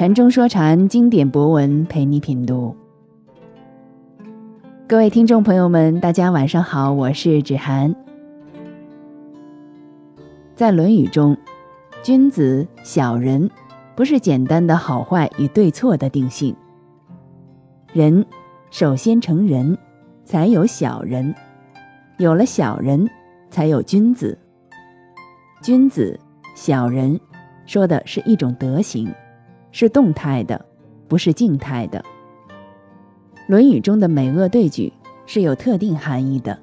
[0.00, 2.74] 禅中说禅，经典博文陪你品读。
[4.88, 7.94] 各位听众朋友们，大家晚上好，我是芷涵。
[10.54, 11.36] 在《论语》中，
[12.02, 13.50] 君子、小人
[13.94, 16.56] 不是简单的好坏与对错的定性。
[17.92, 18.24] 人
[18.70, 19.76] 首先成人，
[20.24, 21.30] 才有小人；
[22.16, 23.06] 有了小人，
[23.50, 24.38] 才有君子。
[25.60, 26.18] 君子、
[26.54, 27.20] 小人，
[27.66, 29.06] 说的是一种德行。
[29.72, 30.64] 是动态的，
[31.08, 32.00] 不是静态的。
[33.46, 34.92] 《论语》中的美恶对举
[35.26, 36.58] 是有特定含义的。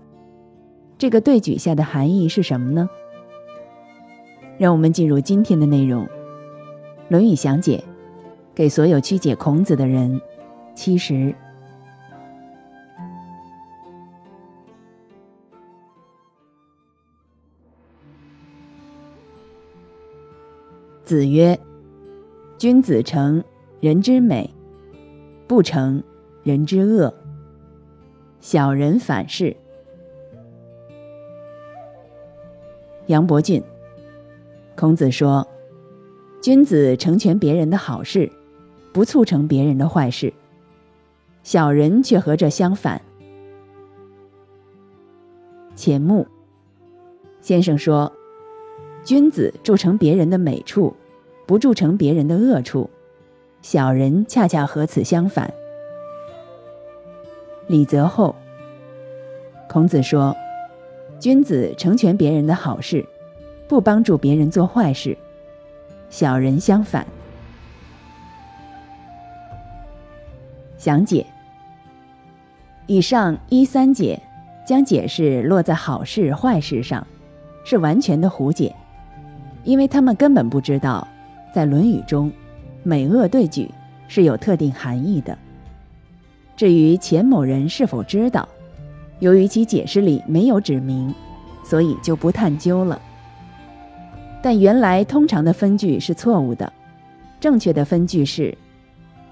[0.97, 2.89] 这个对举下的含义是什么呢？
[4.57, 6.05] 让我们进入今天的内容，
[7.09, 7.83] 《论语》详解，
[8.55, 10.19] 给所有曲解孔子的人。
[10.73, 11.35] 其实，
[21.03, 21.59] 子曰。
[22.57, 23.43] 君子成
[23.79, 24.49] 人之美，
[25.45, 26.01] 不成
[26.41, 27.13] 人之恶。
[28.39, 29.55] 小人反是。
[33.05, 33.61] 杨伯峻，
[34.75, 35.47] 孔子说
[36.41, 38.31] ：“君子成全别人的好事，
[38.91, 40.33] 不促成别人的坏事；
[41.43, 42.99] 小人却和这相反。”
[45.75, 46.25] 钱穆
[47.39, 48.11] 先生说
[49.05, 50.95] ：“君子铸成别人的美处。”
[51.47, 52.89] 不铸成别人的恶处，
[53.61, 55.51] 小人恰恰和此相反。
[57.67, 58.35] 李泽厚，
[59.69, 60.35] 孔子说
[61.19, 63.05] ：“君子成全别人的好事，
[63.67, 65.15] 不帮助别人做坏事；
[66.09, 67.07] 小人相反。”
[70.77, 71.25] 详解：
[72.87, 74.21] 以上一三解
[74.65, 77.07] 将解释落在好事坏事上，
[77.63, 78.75] 是完全的胡解，
[79.63, 81.07] 因为他们根本不知道。
[81.57, 82.31] 在《论语》中，
[82.83, 83.67] 美恶对举
[84.07, 85.35] 是有特定含义的。
[86.55, 88.47] 至于钱某人是否知道，
[89.17, 91.11] 由于其解释里没有指明，
[91.63, 93.01] 所以就不探究了。
[94.39, 96.71] 但原来通常的分句是错误的，
[97.39, 98.55] 正确的分句是：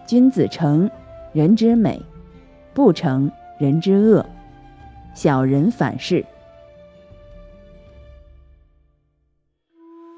[0.07, 0.89] 君子成
[1.31, 2.01] 人之美，
[2.73, 4.25] 不成人之恶；
[5.13, 6.25] 小人反是。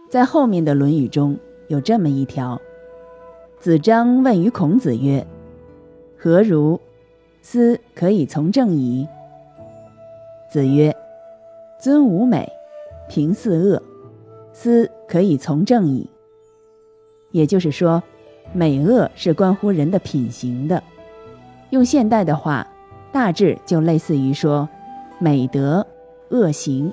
[0.10, 1.38] 在后面的《论语》中。
[1.68, 2.62] 有这么一条，
[3.60, 5.26] 子张问于孔子曰
[6.18, 6.80] ：“何如？
[7.42, 9.08] 斯可以从政矣？”
[10.50, 10.96] 子曰
[11.80, 12.50] ：“尊吾美，
[13.10, 13.82] 平四恶，
[14.54, 16.10] 斯可以从政矣。”
[17.32, 18.02] 也就是说，
[18.54, 20.82] 美恶是关乎人的品行的。
[21.72, 22.66] 用现代的话，
[23.12, 24.68] 大致就类似于说
[25.20, 25.86] 美德、
[26.30, 26.92] 恶行。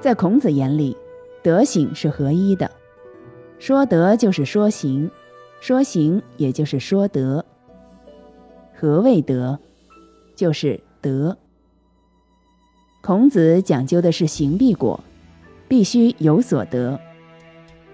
[0.00, 0.96] 在孔子眼里，
[1.42, 2.70] 德行是合一的。
[3.62, 5.08] 说德就是说行，
[5.60, 7.44] 说行也就是说德。
[8.74, 9.56] 何谓德？
[10.34, 11.38] 就是德。
[13.02, 14.98] 孔子讲究的是行必果，
[15.68, 16.98] 必须有所得，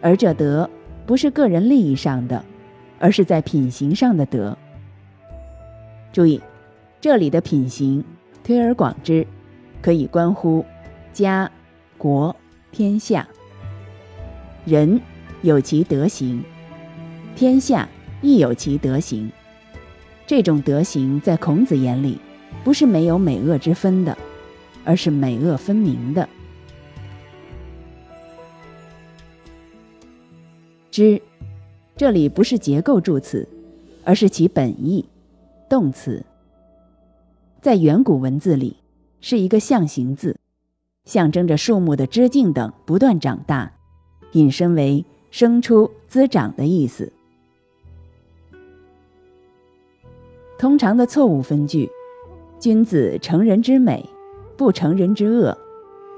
[0.01, 0.71] 而这德
[1.05, 2.43] 不是个人利益上的，
[2.99, 4.57] 而是在品行上的德。
[6.15, 6.41] 注意，
[6.99, 8.03] 这里的品行，
[8.43, 9.27] 推而广之，
[9.83, 10.65] 可以关乎
[11.13, 11.53] 家、
[11.99, 12.35] 国、
[12.73, 13.29] 天下、
[14.65, 14.99] 人。
[15.43, 16.43] 有其德行，
[17.37, 17.89] 天下
[18.21, 19.31] 亦有其德行。
[20.27, 22.19] 这种德行在孔子眼里，
[22.65, 24.19] 不是没有美恶之分的，
[24.85, 26.29] 而是美恶分明的。
[30.91, 31.23] 知，
[31.97, 33.49] 这里不是结构助词，
[34.05, 35.05] 而是其本意，
[35.69, 36.25] 动词。
[37.63, 38.77] 在远古文字里，
[39.21, 40.37] 是一个象形字，
[41.05, 43.73] 象征着树木的枝茎等不断长大，
[44.33, 45.05] 引申为。
[45.31, 47.13] 生出、滋长的意思。
[50.59, 51.89] 通常的错误分句
[52.59, 54.05] ：“君子成人之美，
[54.57, 55.57] 不成人之恶；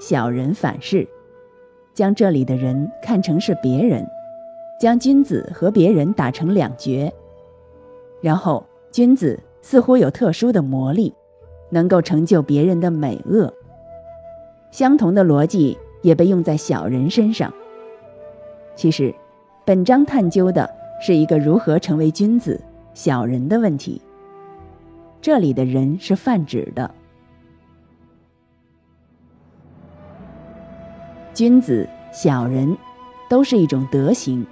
[0.00, 1.06] 小人反是。”
[1.92, 4.06] 将这里的人看成是别人，
[4.80, 7.12] 将君子和别人打成两绝。
[8.22, 11.12] 然后，君子似乎有特殊的魔力，
[11.68, 13.52] 能够成就别人的美恶。
[14.70, 17.52] 相同的逻辑也被用在小人身上。
[18.74, 19.14] 其实，
[19.64, 20.68] 本章探究的
[21.00, 22.58] 是一个如何成为君子、
[22.94, 24.00] 小人的问题。
[25.20, 26.90] 这里的人是泛指的，
[31.34, 32.74] 君子、小人
[33.28, 34.46] 都是一种德行，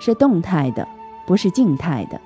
[0.00, 0.86] 是动态的，
[1.24, 2.20] 不是静态的，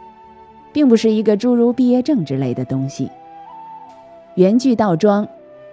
[0.73, 3.11] 并不是一个诸如毕业证之类的东西。
[4.37, 5.29] 原句倒装，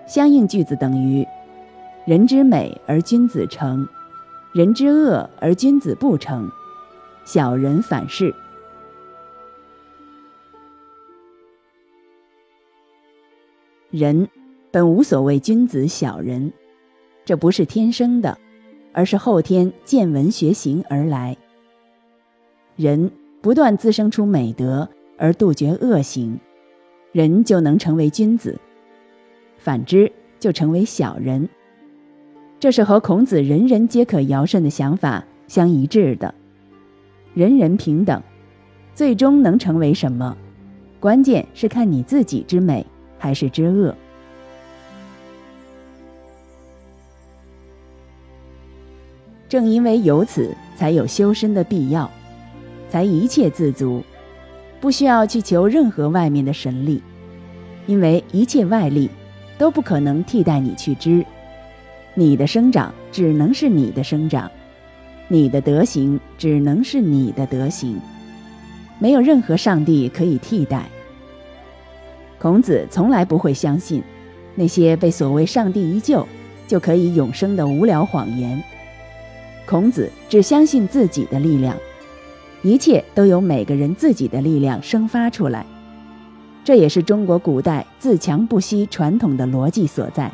[0.06, 1.25] 相应句子等于
[2.04, 3.88] “人之美而君子成”。
[4.51, 6.50] 人之恶而君子不成，
[7.24, 8.34] 小人反是。
[13.92, 14.28] 人
[14.72, 16.51] 本无所谓君子小人，
[17.25, 18.36] 这不是天生的，
[18.92, 21.38] 而是后天见闻学行而来。
[22.75, 23.12] 人
[23.42, 26.40] 不断滋生出美德而杜绝恶行，
[27.12, 28.56] 人就能成为君子；
[29.60, 31.48] 反之，就成为小人。
[32.60, 36.34] 这是和孔子“人人皆可尧舜”的想法相一致的。
[37.34, 38.22] 人人平等，
[38.94, 40.36] 最终能成为什么？
[41.00, 42.86] 关键是看你自己之美。
[43.22, 43.94] 还是之恶。
[49.50, 52.10] 正因为有此，才有修身的必要，
[52.90, 54.02] 才一切自足，
[54.80, 57.04] 不需要去求任何外面的神力，
[57.88, 59.10] 因为一切外力
[59.58, 61.26] 都不可能替代你去知。
[62.16, 64.50] 你的生长只能是你的生长，
[65.28, 68.00] 你的德行只能是你的德行，
[68.98, 70.86] 没有任何上帝可以替代。
[72.40, 74.02] 孔子从来不会相信
[74.56, 76.28] 那些被所谓“上帝一救
[76.68, 78.62] 就可以永生”的无聊谎言。
[79.66, 81.78] 孔子只相信自己的力量，
[82.64, 85.66] 一切都由每个人自己的力量生发出来。
[86.64, 90.32] 这也是中国古代自强不息传统的逻辑所在。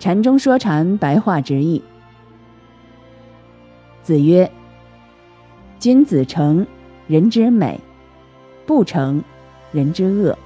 [0.00, 1.82] 禅中说禅，白话直译。
[4.02, 4.50] 子曰
[5.78, 6.66] ：“君子成
[7.06, 7.78] 人之美，
[8.64, 9.22] 不成
[9.72, 10.36] 人之恶。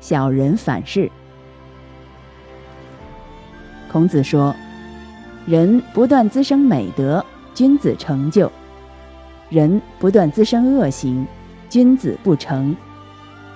[0.00, 1.10] 小人反是。”
[3.90, 4.54] 孔子说
[5.48, 7.24] ：“人不断滋生美德，
[7.54, 8.50] 君子成就；
[9.48, 11.26] 人不断滋生恶行，
[11.70, 12.76] 君子不成。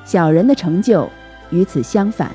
[0.06, 1.06] 小人的成就
[1.50, 2.32] 与此相反。”